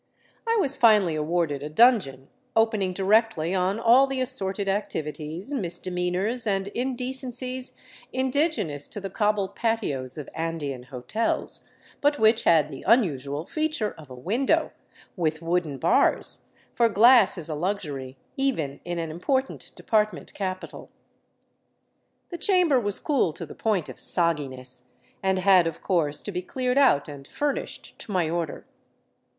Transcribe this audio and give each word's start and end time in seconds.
I 0.47 0.57
was 0.59 0.77
finally 0.77 1.13
awarded 1.13 1.61
a 1.61 1.69
dungeon 1.69 2.27
opening 2.55 2.91
directly 2.91 3.53
on 3.53 3.79
all 3.79 4.07
the 4.07 4.19
assorted 4.19 4.67
activities, 4.67 5.53
misdemeanors, 5.53 6.47
and 6.47 6.69
in 6.69 6.95
decencies 6.95 7.77
indigenous 8.11 8.87
to 8.87 8.99
the 8.99 9.11
cobbled 9.11 9.53
patios 9.55 10.17
of 10.17 10.27
Andean 10.33 10.87
hotels, 10.89 11.69
but 12.01 12.17
which 12.17 12.45
had 12.45 12.67
the 12.67 12.83
unusual 12.87 13.45
feature 13.45 13.91
of 13.95 14.09
a 14.09 14.15
window— 14.15 14.71
with 15.15 15.43
wooden 15.43 15.77
bars, 15.77 16.45
for 16.73 16.89
glass 16.89 17.37
is 17.37 17.47
a 17.47 17.53
luxury, 17.53 18.17
even 18.35 18.79
in 18.83 18.97
an 18.97 19.11
important 19.11 19.71
department 19.75 20.33
capital. 20.33 20.89
The 22.29 22.39
chamber 22.39 22.79
was 22.79 22.99
cool 22.99 23.33
to 23.33 23.45
the 23.45 23.53
point 23.53 23.87
of 23.87 23.97
sogginess 23.99 24.81
and 25.21 25.37
had, 25.37 25.67
of 25.67 25.83
course, 25.83 26.23
to 26.23 26.31
be 26.31 26.41
cleared 26.41 26.79
out 26.79 27.07
and 27.07 27.27
furnished 27.27 27.99
to 27.99 28.11
my 28.11 28.27
order. 28.31 28.65